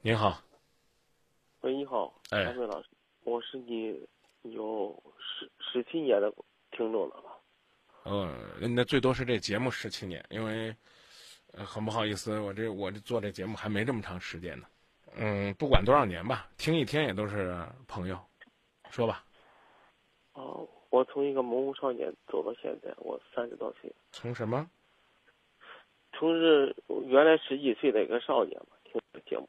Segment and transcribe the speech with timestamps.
[0.00, 0.40] 您好，
[1.62, 2.88] 喂，你好，哎张伟老师，
[3.24, 4.00] 我是你
[4.42, 6.32] 有十十七年的
[6.70, 7.36] 听众了吧？
[8.04, 8.32] 嗯，
[8.76, 10.74] 那最多是这节目十七年，因为、
[11.52, 14.66] 呃、很不好意思，我这我这做这节目还没这么长时间呢。
[15.16, 18.16] 嗯，不管多少年吧，听一天也都是朋友。
[18.90, 19.24] 说吧，
[20.34, 24.70] 哦，我从一个蒙古少年走到现在，我三十多岁，从什么？
[26.12, 26.74] 从是
[27.06, 29.48] 原来十几岁的一个少年嘛，听这个节目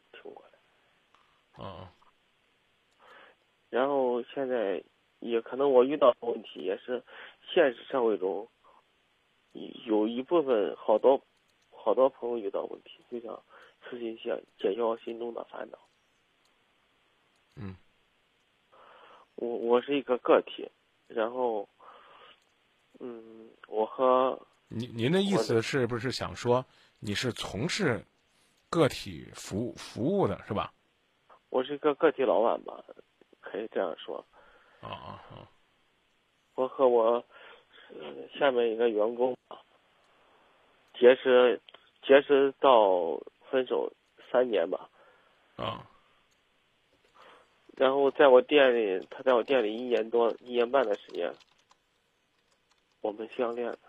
[1.59, 1.87] 听过来，哦，
[3.69, 4.81] 然后现在
[5.19, 7.03] 也可能我遇到的问题也是
[7.53, 8.47] 现实社会中
[9.85, 11.21] 有一部分好多
[11.71, 13.43] 好多朋友遇到问题，就想
[13.83, 15.77] 咨询一下解决我心中的烦恼。
[17.55, 17.75] 嗯，
[19.35, 20.69] 我我是一个个体，
[21.07, 21.67] 然后，
[22.99, 24.39] 嗯，我和
[24.69, 26.65] 您您的意思是不是想说
[26.99, 28.05] 你是从事
[28.69, 30.73] 个体服务服务的是吧？
[31.49, 32.83] 我是一个个体老板吧，
[33.41, 34.25] 可以这样说。
[34.81, 35.49] 啊啊啊！
[36.55, 37.23] 我和我、
[37.89, 39.59] 呃、下面一个员工吧，
[40.93, 41.59] 结识
[42.01, 43.19] 结识到
[43.49, 43.91] 分手
[44.31, 44.89] 三年吧，
[45.55, 45.85] 啊
[47.75, 51.33] 然后在我店里，他在我店里一年多一年半的时间，
[52.99, 53.79] 我们相恋了，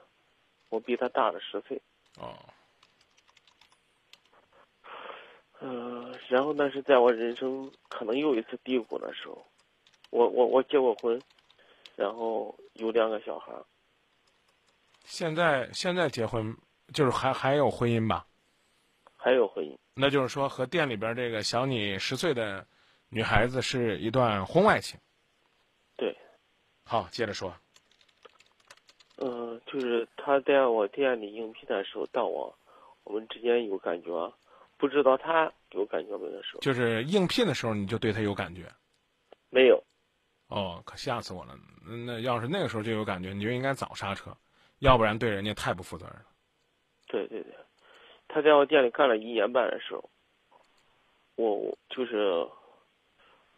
[0.68, 1.82] 我比他大了十岁。
[2.20, 2.38] 哦，
[5.60, 9.46] 嗯、然后那是在我人生可能又一次低谷的时候，
[10.10, 11.20] 我我我结过婚，
[11.96, 13.62] 然后有两个小孩儿，
[15.04, 16.56] 现在现在结婚
[16.94, 18.26] 就是还还有婚姻吧？
[19.16, 19.76] 还有婚姻。
[19.94, 22.66] 那就是说和店里边这个小你十岁的
[23.10, 24.98] 女孩子是一段婚外情。
[25.96, 26.16] 对，
[26.84, 27.54] 好，接着说。
[29.18, 32.56] 嗯、就是他在我店里应聘的时候，到我
[33.04, 34.32] 我们之间有感觉，
[34.80, 38.64] 不知道他有感觉没的时候，就是应聘的时候你就对他有感觉。
[39.50, 39.80] 没有。
[40.48, 41.54] 哦，可吓死我了！
[41.86, 44.36] 那那要是那个时候就有感觉，你就应该早刹车，
[44.80, 46.26] 要不然对人家太不负责任了。
[47.06, 47.54] 对对对，
[48.26, 50.10] 他在我店里干了一年半的时候，
[51.36, 52.48] 我我就是，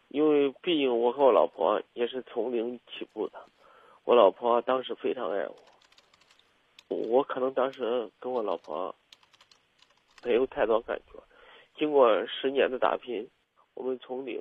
[0.09, 3.43] 因为毕竟我和我老婆也是从零起步的，
[4.05, 8.95] 我老婆当时非常爱我，我可能当时跟我老婆
[10.23, 11.23] 没有太多感觉，
[11.77, 13.29] 经过十年的打拼，
[13.75, 14.41] 我们从零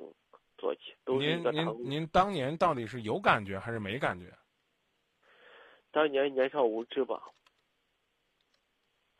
[0.56, 4.26] 做起，都是一您您您当年到底是有感觉还是没感觉？
[5.90, 7.22] 当年年少无知吧，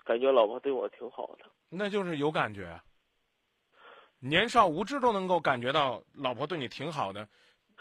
[0.05, 1.45] 感觉老婆对我挺好的。
[1.69, 2.81] 那就是有感觉。
[4.19, 7.29] 年少无知都能够感觉到老婆对你挺好的，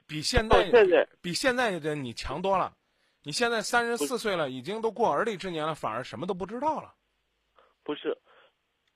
[0.08, 2.76] 比现在现在比现在的你强多了。
[3.24, 6.96] 你现在三十四岁了，已经都过而立之年了，反而什么都不知道了。
[7.84, 8.18] 不是，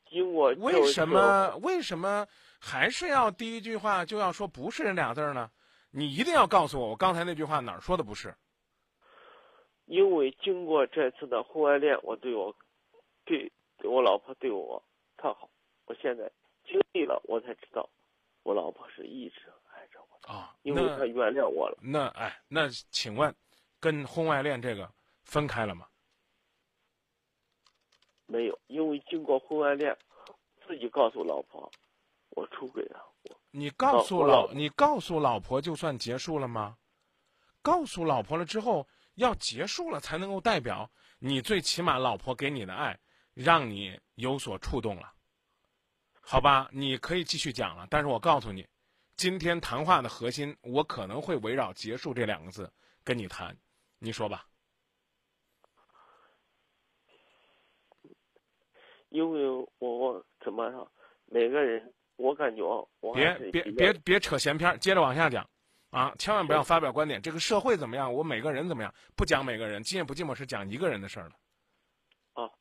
[0.09, 2.25] 经过为什么为什么
[2.59, 5.49] 还是要第一句话就要说不是这俩字儿呢？
[5.91, 8.35] 你一定要告诉我，我刚才那句话哪儿说的不是？
[9.85, 12.53] 因为经过这次的婚外恋，我对我，
[13.23, 13.51] 对
[13.83, 14.81] 我老婆对我
[15.15, 15.49] 特好。
[15.85, 16.29] 我现在
[16.65, 17.87] 经历了，我才知道，
[18.43, 19.41] 我老婆是一直
[19.71, 21.77] 爱着我的，啊，因为那她原谅我了。
[21.81, 23.33] 那哎，那请问，
[23.79, 24.91] 跟婚外恋这个
[25.23, 25.85] 分开了吗？
[28.27, 29.97] 没有，因为经过婚外恋，
[30.67, 31.71] 自己告诉老婆，
[32.29, 32.99] 我出轨了。
[33.51, 36.77] 你告诉老你告诉老婆就算结束了吗？
[37.61, 42.99] 告诉老婆了之后，要结束了才能够代表你最起码老婆给你的爱，
[43.33, 45.13] 让你有所触动了。
[46.19, 48.67] 好吧，你可以继续讲了，但是我告诉你，
[49.15, 52.71] 今天谈话的核心，我可能会围绕“结束”这两个字
[53.03, 53.55] 跟你谈，
[53.99, 54.45] 你说吧。
[59.09, 59.47] 因为
[59.79, 60.91] 我我怎么说，
[61.25, 62.63] 每个人，我感觉
[62.99, 65.47] 我别别别别扯闲篇，接着往下讲，
[65.89, 67.21] 啊，千万不要发表观点。
[67.21, 71.35] 这个社会怎么样，我每个人怎么样，不讲每个人，寂寞不寂寞是讲一个人的事儿了。
[72.33, 72.51] 啊，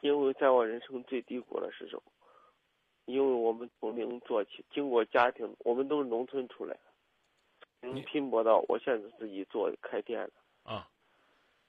[0.00, 2.02] 因为在我人生最低谷的时候，
[3.04, 10.32] 因为我们从零做起，经过家庭，我们都是农村出来的，你嗯，拼搏到我现在自己做开店的，
[10.72, 10.88] 啊，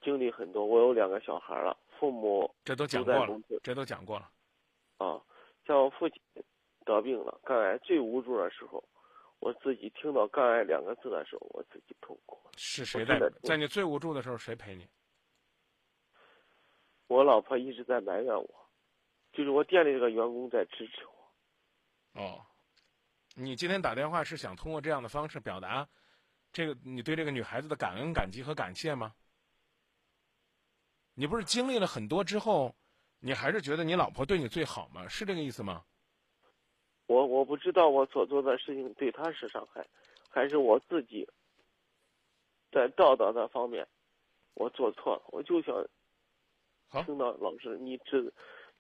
[0.02, 0.66] 经历很多。
[0.66, 4.28] 我有两个小孩了，父母这都讲过了，这都讲过了。
[4.98, 5.22] 啊，
[5.68, 6.20] 像我父亲
[6.84, 8.84] 得病了，肝癌最无助的时候，
[9.38, 12.40] 我自己听到“肝癌”两个字的时候，我自己痛苦。
[12.58, 14.88] 是谁在在你最无助的时候谁陪你？
[17.06, 18.50] 我老婆一直在埋怨我，
[19.32, 22.20] 就是我店里这个员工在支持我。
[22.20, 22.42] 哦，
[23.36, 25.88] 你今天打电话是想通过这样的方式表达
[26.52, 29.14] 这个你对这个女孩子的感恩、感激和感谢吗？
[31.14, 32.76] 你不是经历了很多之后，
[33.20, 35.08] 你还是觉得你老婆对你最好吗？
[35.08, 35.84] 是这个意思吗？
[37.08, 39.86] 我我不知道我所做的事情对她是伤害，
[40.30, 41.28] 还是我自己
[42.72, 43.86] 在道德的方面
[44.54, 45.24] 我做错了。
[45.28, 45.76] 我就想
[46.88, 48.34] 好听到老师你指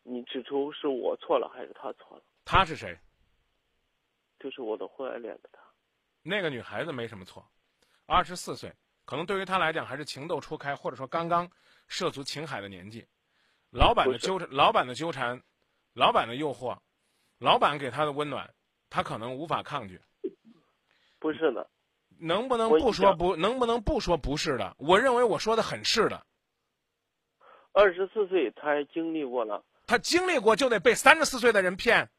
[0.03, 2.23] 你指出是我错了还是他错了？
[2.45, 2.97] 他是谁？
[4.39, 5.59] 就是我的婚外恋的他。
[6.23, 7.45] 那个女孩子没什么错，
[8.05, 8.73] 二十四岁，
[9.05, 11.49] 可能对于她来讲还是情窦初开，或者说刚刚
[11.91, 13.05] 涉足情海的年纪。
[13.69, 15.41] 老板的纠缠，老板的纠缠，
[15.93, 16.77] 老板的诱惑，
[17.37, 18.49] 老板给他的温暖，
[18.89, 20.01] 他可能无法抗拒。
[21.19, 21.69] 不是的，
[22.17, 23.35] 能不能不说不？
[23.35, 24.73] 能不能不说不是的？
[24.79, 26.25] 我认为我说的很是的。
[27.73, 32.09] 二十四岁他还经历过了，他经历过就得被三十四岁的人骗，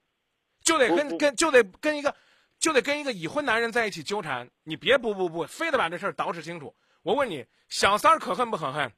[0.61, 2.15] 就得跟跟就得跟一个
[2.59, 4.51] 就得跟一个已婚男人在一起纠缠。
[4.65, 6.77] 你别不不不，非得把这事儿捯饬清楚。
[7.03, 8.93] 我问你，小三儿可恨不可恨？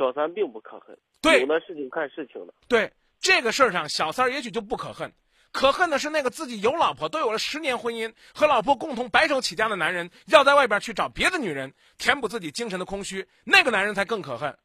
[0.00, 2.54] 小三并不可恨，对有的事情看事情的。
[2.66, 5.12] 对这个事儿上，小三儿也许就不可恨，
[5.52, 14.56] 可恨的是那个自己有老婆，都有了十年婚姻，和老婆共同白手起家的男人，要在外边去找别的女人填补自己精神的空虚，那个男人才更可恨。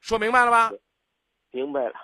[0.00, 0.70] 说明白了吧？
[1.50, 1.94] 明白了，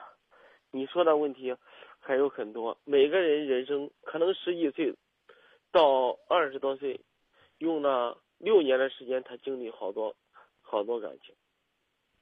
[0.73, 1.55] 你说的问题
[2.01, 2.77] 还有很多。
[2.83, 4.93] 每个人人生可能十几岁
[5.71, 7.01] 到二十多岁，
[7.59, 10.17] 用了六年的时间，他经历好多
[10.61, 11.33] 好多感情。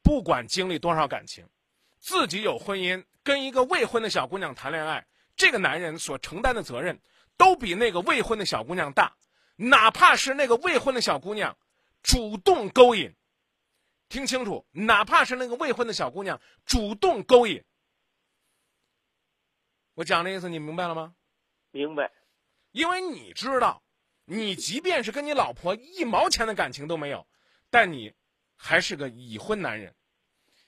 [0.04, 1.48] 不管经历多少感情，
[1.98, 7.00] 自己有婚姻，跟一个未婚的小姑娘谈恋爱，这个男人所承担的责任，
[7.38, 9.16] 都比那个未婚的小姑娘大。
[9.56, 11.56] 哪怕是那个未婚的小姑娘
[12.02, 13.14] 主动勾引，
[14.08, 17.64] 听清楚，哪怕是那个未婚的小姑娘主动勾引，
[19.94, 21.14] 我讲的意思你明白了吗？
[21.70, 22.12] 明白，
[22.72, 23.82] 因为你知道，
[24.26, 27.26] 你即便是跟你老婆一毛钱的感情都没有，
[27.70, 28.12] 但你
[28.66, 29.94] 还是个已婚男人，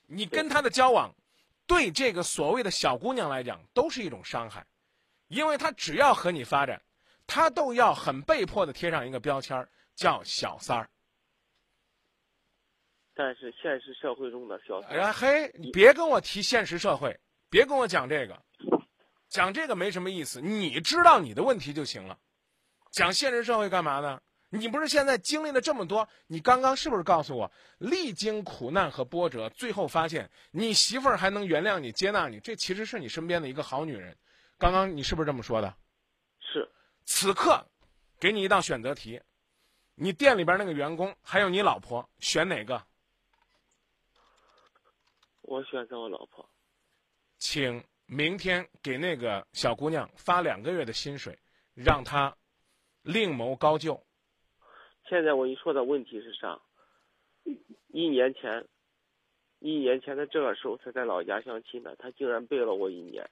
[0.06, 1.10] 你跟他的交往，
[1.66, 4.66] 对这个所谓的小姑娘来讲都是一种伤害，
[5.28, 6.82] 因为她只要和你发展，
[7.26, 10.90] 她都要很被迫的贴上一个标签儿叫小三儿。
[13.14, 18.42] 但是现实社会中的小三，哎嘿，你别跟我提现实社会，别跟我讲这个，
[19.30, 20.38] 讲这个没什么意思。
[20.42, 22.18] 你知道你的问题就行了，
[22.90, 24.20] 讲现实社会干嘛呢？
[24.48, 26.08] 你不是现在经历了这么多？
[26.26, 32.38] 你刚刚是不是告诉我，历经苦难和波折，最后发现你媳妇儿还能原谅你、接纳你？
[32.40, 34.16] 这其实是你身边的一个好女人。
[34.56, 35.76] 刚刚你是不是这么说的？
[36.40, 36.70] 是
[37.04, 37.66] 此刻，
[38.20, 39.20] 给你一道选择题，
[39.96, 42.82] 你店里边那个员工还有你老婆，选哪个？
[45.42, 46.48] 我选择我老婆。
[47.38, 51.38] 请明天给那个小姑娘发两个月的薪水，
[51.74, 52.34] 让她
[53.02, 54.05] 另谋高就。
[55.08, 56.60] 现在我一说的问题是啥？
[57.88, 58.66] 一年前，
[59.60, 63.28] 一年前的这个时候他在老家相亲的，他竟然背了我一年，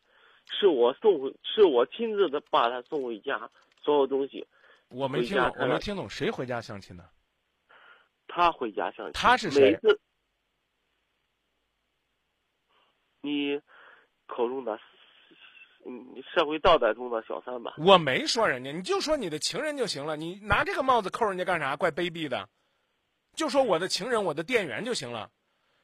[0.50, 3.50] 是我送回，是我亲自的把他送回家，
[3.82, 4.46] 所有东西
[4.88, 7.10] 我没听懂，我没听懂，谁回家相亲的？
[8.28, 9.12] 他回家相亲。
[9.12, 10.00] 他是谁每次
[13.20, 13.60] 你
[14.26, 14.78] 口中的，
[15.86, 17.74] 嗯，社会道德中的小三吧？
[17.78, 20.16] 我没说人家，你就说你的情人就行了。
[20.16, 21.76] 你拿这个帽子扣人家干啥？
[21.76, 22.48] 怪卑鄙的。
[23.34, 25.28] 就说我的情人，我的店员就行了，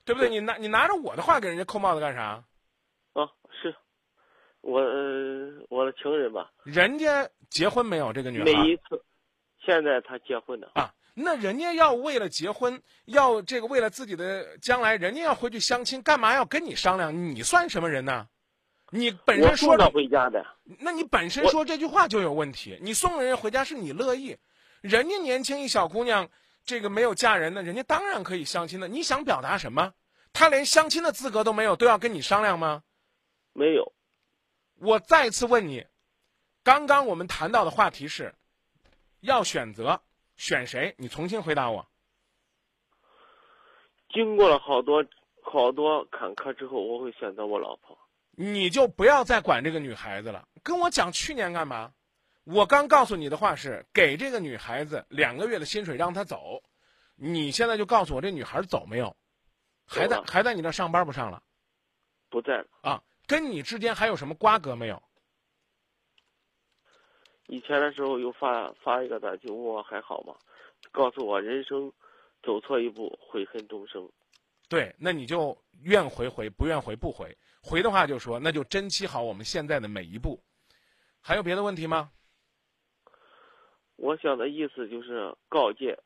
[0.04, 0.28] 对不对？
[0.28, 2.44] 对你拿你拿着我的话给人家扣帽子干啥？
[3.12, 3.28] 啊，
[3.60, 3.74] 是，
[4.60, 6.50] 我、呃、我的情人吧？
[6.62, 8.12] 人家结婚没有？
[8.12, 9.02] 这个女孩每孩一次，
[9.64, 17.12] 现在他结婚的，啊，那人家要为了结婚，要这个为了自己的将来，人家要回去相亲，干嘛要跟你商量？
[17.12, 18.28] 你算什么人呢？
[18.90, 20.44] 你本身说的，回家的。
[20.80, 22.78] 那你本身说这句话就有问题。
[22.82, 24.36] 你送人家回家是你乐意，
[24.80, 26.28] 人家年轻一小姑娘，
[26.64, 28.88] 这个没有嫁人的，人家当然可以相亲的。
[28.88, 29.94] 你想表达什么？
[30.32, 32.84] 他连相亲的资格都没有，都要跟你商量吗？
[33.52, 33.92] 没有，
[34.76, 35.84] 我再次问你，
[36.62, 38.34] 刚刚我们谈到的话题是，
[39.20, 40.00] 要选择
[40.36, 40.94] 选谁？
[40.98, 41.86] 你重新回答我。
[44.12, 45.04] 经过了好多
[45.42, 47.98] 好多坎坷之后，我会选择我老婆。
[48.42, 50.48] 你就不要再管这个女孩子了。
[50.62, 51.92] 跟我讲去年干嘛？
[52.44, 56.62] 我刚告诉你的话是给这个女孩子两个月的薪水让她走，
[57.16, 59.14] 你现在就告诉我这女孩走没有？
[59.86, 61.42] 还在还在你那上班不上了
[62.30, 62.66] 不在了。
[62.80, 63.02] 啊？
[63.26, 65.02] 跟你之间还有什么瓜葛没有？
[67.46, 70.34] 以前的时候又发发一个短信问我还好吗？
[70.90, 71.92] 告诉我人生
[72.42, 74.10] 走错一步，悔恨终生。
[74.70, 77.36] 对，那你就愿回回，不愿回不回。
[77.60, 80.40] 回的话就说那就珍惜好我们现在的每一步。
[81.20, 82.10] 还有别的问题吗？
[83.96, 85.98] 我想的意思就是告诫，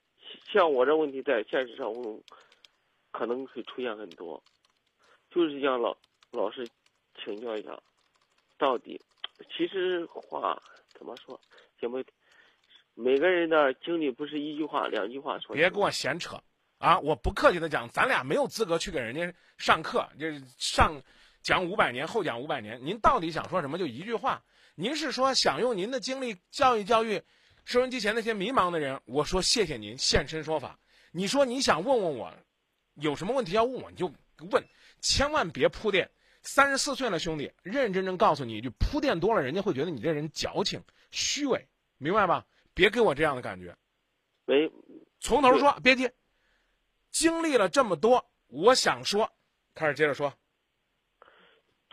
[0.50, 2.21] 像我这问题在现实生活中
[3.12, 4.42] 可能会出现很多，
[5.30, 5.94] 就是向老
[6.33, 6.66] 老师
[7.23, 7.78] 请教一下。
[8.56, 8.99] 到底，
[9.54, 11.38] 其实话怎么说，
[11.78, 12.02] 姐妹，
[12.94, 15.54] 每个人的经历不是一句话、两句话说。
[15.54, 16.37] 别跟我闲扯
[16.85, 16.99] 啊！
[16.99, 21.00] 我不客气的讲，咱俩没有资格去给人家上课，这上
[21.43, 22.85] 讲五百年，后讲五百年。
[22.85, 23.79] 您到底想说什么？
[23.79, 24.45] 就一句话。
[24.75, 27.23] 您是说想用您的经历教育教育
[27.64, 29.00] 收音机前那些迷茫的人？
[29.07, 30.79] 我说谢谢您现身说法。
[31.11, 32.35] 你说你想问问我，
[32.95, 34.12] 有什么问题要问我，你就
[34.50, 34.62] 问，
[35.00, 36.11] 千万别铺垫。
[36.43, 42.45] 三十四岁了，兄弟，认认真真告诉你一句，铺垫多了，人家会觉得你这人矫情、虚伪，明白吧？
[42.75, 43.75] 别给我这样的感觉。
[44.45, 44.71] 喂，
[45.21, 46.11] 从头说，别急。
[47.14, 49.30] 经历了这么多，我想说，
[49.73, 50.35] 开始接着说。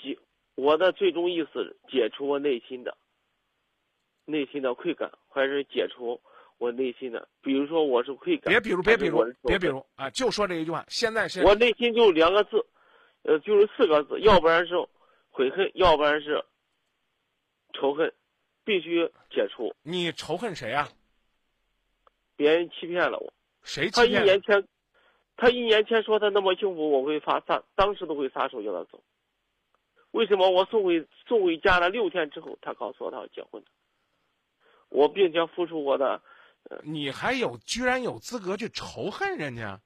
[0.01, 0.17] 解，
[0.55, 2.97] 我的最终意思解除我内心的
[4.25, 6.19] 内心的愧感，还是解除
[6.57, 8.51] 我内心的，比如说我是愧感。
[8.51, 10.09] 别比如，别比如，别比如啊！
[10.09, 10.83] 就说这一句话。
[10.89, 11.43] 现在是。
[11.43, 12.65] 我内心就两个字，
[13.21, 14.73] 呃，就是四个字， 要不然是
[15.29, 16.43] 悔恨，要不然是
[17.73, 18.11] 仇恨，
[18.63, 19.71] 必须解除。
[19.83, 20.89] 你仇恨谁啊？
[22.35, 23.31] 别人欺骗了我。
[23.61, 24.13] 谁欺骗？
[24.13, 24.67] 他一年前。
[25.37, 29.03] 他一年前说他那么幸福，我会发撒，当时都会撒手叫他走。
[30.11, 33.63] 为什么我送回送回家了六天之后，他告诉我他要结婚
[34.89, 36.21] 我并且付出我的，
[36.83, 39.81] 你还有居然有资格去仇恨人家？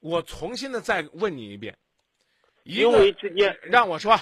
[0.00, 1.78] 我重新的再问你一遍，
[2.64, 4.16] 因为之间让我说，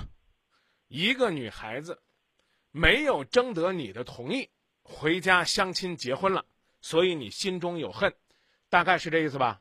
[0.88, 2.00] 一个女孩子
[2.70, 4.48] 没有征得你的同意，
[4.82, 6.44] 回家相亲结婚了，
[6.80, 8.14] 所以你心中有恨。
[8.68, 9.60] 大概是这意思吧，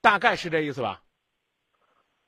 [0.00, 1.02] 大概是这意思吧，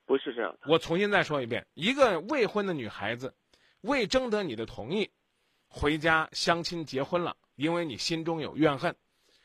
[0.04, 0.56] 不是这样。
[0.66, 3.34] 我重新再说一遍：一个未婚的女孩子，
[3.80, 5.10] 未征得你的同意，
[5.68, 8.94] 回家相亲结婚了，因为你心中有怨恨，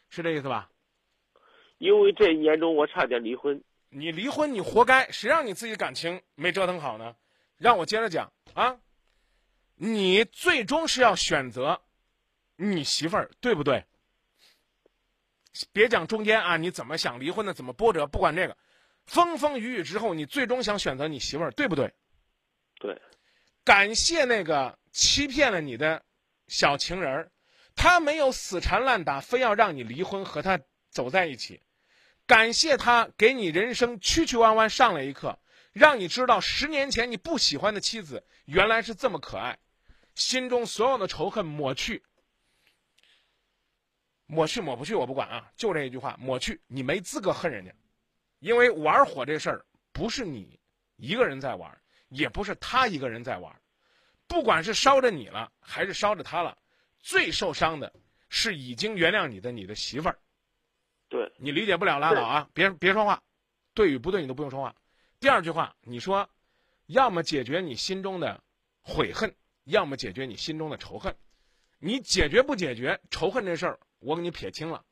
[0.10, 0.70] 是这意思吧？
[1.77, 3.63] 因为这一年中我差点离婚。
[3.89, 5.10] 你离婚，你活该！
[5.12, 7.15] 谁让你自己感情没折腾好呢？
[7.58, 8.77] 让我接着讲啊，
[9.75, 11.82] 你最终是要选择
[12.58, 13.86] 你媳妇儿，对不对？
[15.71, 18.57] 别讲中间啊，你怎么想离婚的，怎么波折，不管这个，
[19.05, 21.93] 风风雨雨之后，你最终想选择你媳妇儿，对不对？
[22.79, 23.01] 对。
[23.63, 26.03] 感谢那个欺骗了你的
[26.47, 27.31] 小情人儿，
[27.75, 30.59] 他没有死缠烂打，非要让你离婚和他
[30.89, 31.62] 走在一起。
[32.27, 35.39] 感谢他给你人生曲曲弯弯上了一课，
[35.71, 39.57] 让你知道十年前你不喜欢的妻子原来是这么可爱，
[40.15, 42.03] 心中所有的仇恨抹去。
[44.27, 47.72] 抹去抹不去我不管啊，就这一句话，抹去你没资格恨人家，
[48.39, 50.60] 因为玩火这事儿不是你
[50.96, 53.62] 一个人在玩，也不是他一个人在玩，
[54.27, 56.58] 不管是烧着你了还是烧着他了，
[57.00, 57.94] 最受伤的
[58.29, 60.17] 是已经原谅你的你的媳妇儿。
[61.08, 63.22] 对你理解不了拉倒啊，别别说话，
[63.74, 64.75] 对与不对你都不用说话。
[65.20, 66.27] 第二句话，你说，
[66.88, 68.44] 要么解决你心中的
[68.82, 69.34] 悔恨，
[69.65, 71.15] 要么解决你心中的仇恨，
[71.77, 73.79] 你解决不解决仇恨这事儿？
[74.05, 74.85] 我给你撇清了，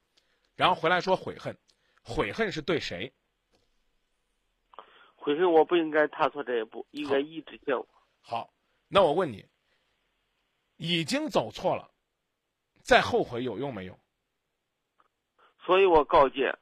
[0.56, 1.56] 然后回来说悔恨，
[2.02, 3.14] 悔恨是对谁？
[5.16, 7.88] 悔恨我不应该踏错这一步，应该一直见我。
[8.22, 8.52] 好，
[8.88, 9.46] 那我问你，
[10.78, 11.92] 已经走错了，
[12.82, 14.00] 再后悔有用没有？
[15.64, 16.58] 所以我告诫，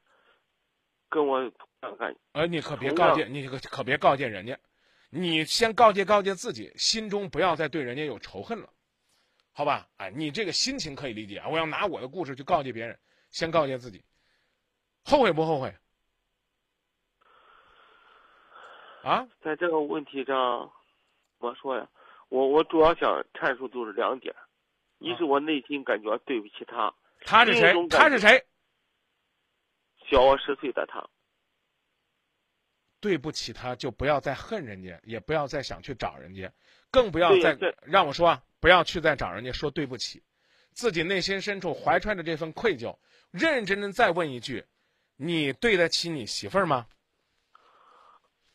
[1.09, 1.49] 跟我
[1.97, 2.15] 干。
[2.33, 4.59] 呃，你可别告诫，你可可别告诫人家，
[5.09, 8.69] 你先告诫告诫自己，心中不要再对人家有仇恨了。
[9.53, 11.47] 好吧，哎，你这个心情可以理解啊！
[11.49, 12.97] 我要拿我的故事去告诫别人，
[13.31, 14.03] 先告诫自己，
[15.03, 15.75] 后悔不后悔？
[19.03, 20.71] 啊，在这个问题上，
[21.39, 21.89] 我说呀，
[22.29, 24.33] 我我主要想阐述就是两点，
[24.99, 26.93] 一是我内心感觉对不起他，
[27.25, 27.73] 他是谁？
[27.89, 28.47] 他是谁？
[30.09, 31.05] 小我十岁的他，
[33.01, 36.51] 对不起他，就不要再恨人家，也不要再想去找人家，
[36.89, 38.41] 更不要再让我说。
[38.61, 40.23] 不要去再找人家说对不起，
[40.71, 42.95] 自己内心深处怀揣着这份愧疚，
[43.31, 44.63] 认认真真再问一句：
[45.17, 46.87] 你对得起你媳妇儿吗？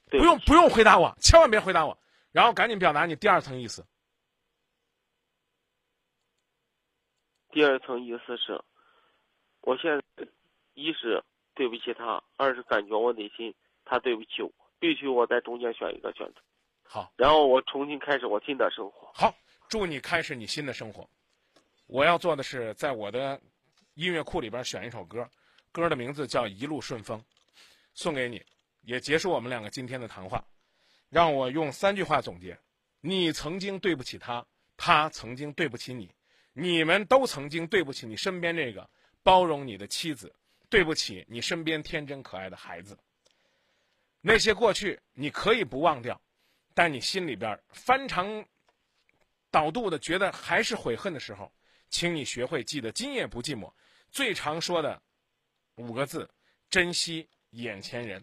[0.09, 1.99] 不用不用回答我，千万别回答我，
[2.31, 3.85] 然后赶紧表达你第二层意思。
[7.51, 8.63] 第二层意思是，
[9.63, 10.29] 我现在
[10.75, 11.21] 一是
[11.55, 13.53] 对不起他，二是感觉我内心
[13.85, 16.41] 他对不起我，必须我在中间选一个选择。
[16.85, 19.11] 好，然后我重新开始我新的生活。
[19.13, 19.35] 好。
[19.69, 21.09] 祝你开始你新的生活。
[21.87, 23.41] 我要做的是在我的
[23.95, 25.29] 音乐库里边选一首歌，
[25.73, 27.19] 歌的名字叫《一路顺风》，
[27.95, 28.45] 送给你，
[28.83, 30.45] 也结束我们两个今天的谈话。
[31.09, 32.59] 让我用三句话总结：
[33.01, 34.45] 你曾经对不起他，
[34.77, 36.13] 他曾经对不起你，
[36.53, 38.89] 你们都曾经对不起你身边这个
[39.23, 40.35] 包容你的妻子，
[40.69, 42.99] 对不起你身边天真可爱的孩子。
[44.21, 46.21] 那些过去你可以不忘掉，
[46.75, 48.45] 但你心里边翻肠
[49.57, 51.51] 倒肚的觉得还是悔恨的时候，
[51.89, 53.73] 请你学会记得今夜不寂寞
[54.11, 55.01] 最常说的
[55.77, 56.29] 五个字：
[56.69, 58.23] 珍惜眼前人。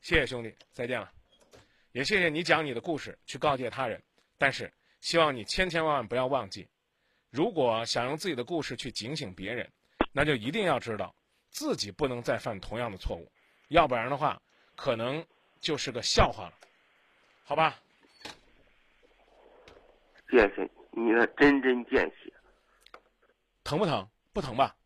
[0.00, 1.12] 谢谢兄弟，再见了。
[1.92, 4.02] 也谢谢你讲你的故事去告诫他人，
[4.38, 6.66] 但是希望你千千万万不要忘记，
[7.28, 9.70] 如果想用自己的故事去警醒别人，
[10.12, 11.14] 那就一定要知道
[11.50, 13.30] 自己不能再犯同样的错误，
[13.68, 14.40] 要不然的话，
[14.74, 15.22] 可能
[15.60, 16.54] 就是个笑话了，
[17.44, 17.78] 好吧？
[20.30, 22.32] 谢谢你的针针见血，
[23.64, 24.08] 疼不疼？
[24.32, 24.76] 不疼吧？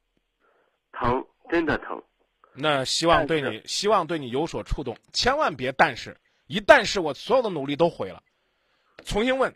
[0.93, 2.03] 疼，真的疼。
[2.55, 8.23] 那希望对你，希望对你有所触动，千万别但是，一旦是我所有的努力都毁了。
[9.05, 9.55] 重新问，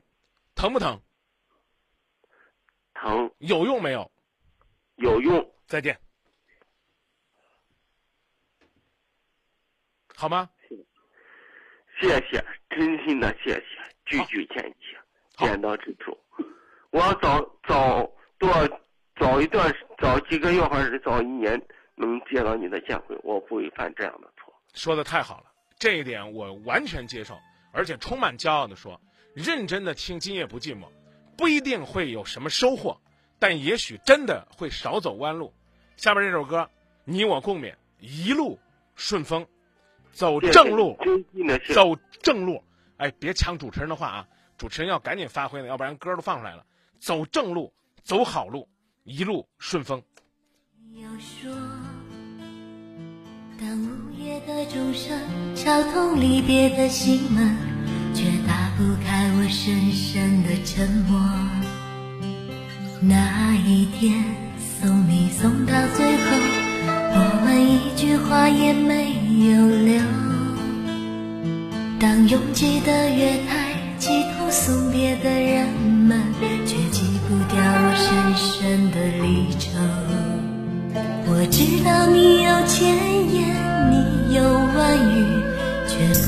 [0.54, 1.00] 疼不疼？
[2.94, 3.30] 疼。
[3.38, 4.10] 有用没有？
[4.96, 5.54] 有用。
[5.66, 6.00] 再见。
[10.16, 10.50] 好吗？
[12.00, 13.64] 谢谢，真心的谢谢，
[14.04, 14.98] 句句见血，
[15.38, 16.16] 点到之处。
[16.90, 18.50] 我要早早多
[19.18, 21.60] 早一段，早几个月或者是早一年。
[21.98, 24.52] 能接到你的见会，我不会犯这样的错。
[24.74, 25.44] 说的太好了，
[25.78, 27.38] 这一点我完全接受，
[27.72, 29.00] 而且充满骄傲的说，
[29.32, 30.82] 认真的听《今夜不寂寞》，
[31.38, 33.00] 不一定会有什么收获，
[33.38, 35.54] 但也许真的会少走弯路。
[35.96, 36.68] 下面这首歌，
[37.04, 38.58] 你我共勉，一路
[38.94, 39.46] 顺风，
[40.12, 40.98] 走正路，
[41.72, 42.62] 走正路。
[42.98, 46.64] 哎，别抢主持人的话啊，主持人要赶紧发挥呢，要不然歌都放出来了。
[46.98, 47.72] 走正路，
[48.02, 48.68] 走好路，
[49.04, 50.02] 一路顺风。
[50.94, 51.52] 要说，
[53.60, 55.20] 当午夜的钟声
[55.54, 57.56] 敲痛离别的心门，
[58.14, 61.20] 却打不开我深深的沉默。
[63.02, 64.25] 那一天
[64.58, 66.36] 送你送到最后，
[67.12, 69.12] 我们一句话也没
[69.50, 70.02] 有留。
[72.00, 73.65] 当拥挤的月台
[73.98, 75.66] 挤痛送别的人
[76.06, 76.21] 们，
[76.66, 79.71] 却挤不掉我深深的离愁。
[81.28, 82.84] 我知道你有千
[83.34, 83.56] 言，
[83.90, 85.42] 你有万语，
[85.88, 86.26] 却不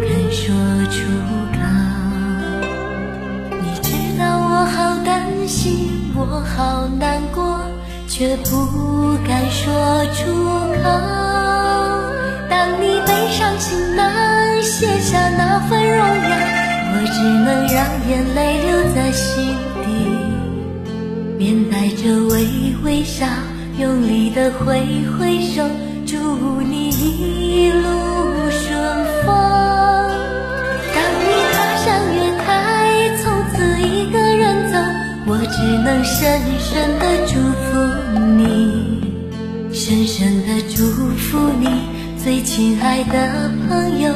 [0.00, 0.54] 肯说
[0.90, 0.96] 出
[1.52, 1.56] 口。
[3.60, 5.12] 你知道我好担
[5.46, 7.60] 心，我好难过，
[8.08, 9.62] 却不敢说
[10.14, 10.32] 出
[10.82, 10.84] 口。
[12.48, 14.10] 当你背上行囊，
[14.62, 16.63] 卸下那份荣耀，
[16.96, 17.76] 我只能让
[18.08, 19.52] 眼泪留在心
[19.82, 19.86] 底，
[21.36, 22.46] 面带着微
[22.84, 23.26] 微笑。
[23.76, 24.78] 用力的挥
[25.18, 25.68] 挥手，
[26.06, 26.16] 祝
[26.62, 27.82] 你一路
[28.52, 28.72] 顺
[29.26, 29.34] 风。
[30.94, 32.48] 当你踏上月台，
[33.20, 34.78] 从此一个人走，
[35.26, 37.66] 我只能深深的祝福
[38.38, 39.02] 你，
[39.72, 41.66] 深深的祝福你，
[42.16, 44.14] 最亲爱的朋友，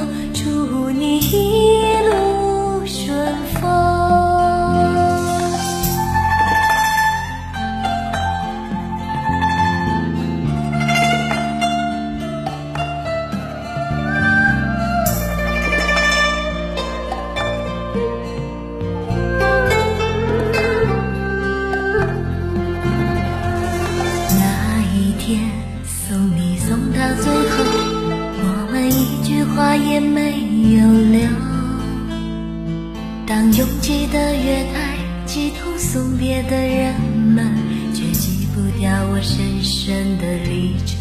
[39.21, 40.97] 深深的离愁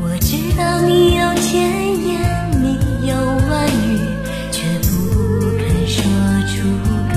[0.00, 1.60] 我知道你有千
[2.06, 3.98] 言你有万语
[4.50, 4.88] 却不
[5.58, 6.02] 肯说
[6.48, 6.62] 出
[7.12, 7.14] 口。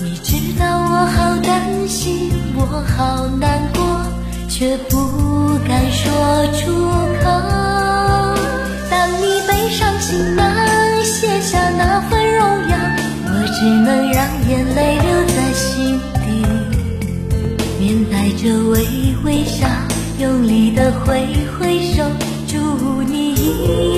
[0.00, 2.60] 你知道我好担心我
[2.96, 3.80] 好难过
[4.46, 6.70] 却不敢说出
[7.22, 7.30] 口。
[8.90, 10.44] 当你背上行囊
[11.02, 12.76] 卸下那份荣耀
[13.24, 16.17] 我只能让眼泪留在心。
[18.38, 18.86] 着微
[19.24, 19.66] 微笑，
[20.20, 21.26] 用力的挥
[21.58, 22.04] 挥手，
[22.46, 23.97] 祝你一。